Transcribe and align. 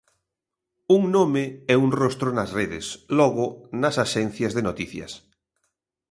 Un 0.97 1.01
nome 1.17 1.43
e 1.71 1.73
un 1.85 1.89
rostro 2.01 2.29
nas 2.37 2.49
redes, 2.59 2.85
logo 3.17 3.45
nas 3.81 3.95
axencias 4.05 4.51
de 4.53 4.65
noticias. 4.69 5.11